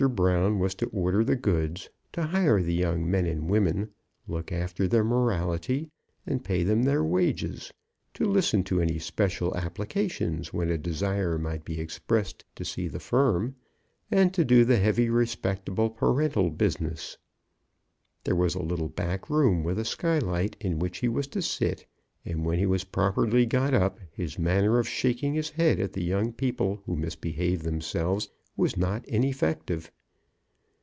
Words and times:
Brown 0.01 0.57
was 0.57 0.73
to 0.73 0.87
order 0.87 1.23
the 1.23 1.35
goods; 1.35 1.87
to 2.13 2.23
hire 2.23 2.59
the 2.63 2.73
young 2.73 3.07
men 3.07 3.27
and 3.27 3.47
women, 3.47 3.91
look 4.27 4.51
after 4.51 4.87
their 4.87 5.03
morality, 5.03 5.91
and 6.25 6.43
pay 6.43 6.63
them 6.63 6.81
their 6.81 7.03
wages; 7.03 7.71
to 8.15 8.25
listen 8.25 8.63
to 8.63 8.81
any 8.81 8.97
special 8.97 9.55
applications 9.55 10.51
when 10.51 10.71
a 10.71 10.77
desire 10.79 11.37
might 11.37 11.63
be 11.63 11.79
expressed 11.79 12.43
to 12.55 12.65
see 12.65 12.87
the 12.87 12.99
firm; 12.99 13.55
and 14.09 14.33
to 14.33 14.43
do 14.43 14.65
the 14.65 14.77
heavy 14.77 15.07
respectable 15.07 15.91
parental 15.91 16.49
business. 16.49 17.19
There 18.23 18.35
was 18.35 18.55
a 18.55 18.63
little 18.63 18.89
back 18.89 19.29
room 19.29 19.63
with 19.63 19.77
a 19.77 19.85
sky 19.85 20.17
light, 20.17 20.57
in 20.59 20.79
which 20.79 20.97
he 20.97 21.09
was 21.09 21.27
to 21.27 21.43
sit; 21.43 21.85
and 22.25 22.43
when 22.43 22.57
he 22.57 22.65
was 22.65 22.85
properly 22.85 23.45
got 23.45 23.75
up, 23.75 23.99
his 24.11 24.39
manner 24.39 24.79
of 24.79 24.89
shaking 24.89 25.35
his 25.35 25.51
head 25.51 25.79
at 25.79 25.93
the 25.93 26.03
young 26.03 26.33
people 26.33 26.81
who 26.87 26.95
misbehaved 26.95 27.63
themselves, 27.63 28.29
was 28.57 28.75
not 28.75 29.05
ineffective. 29.05 29.89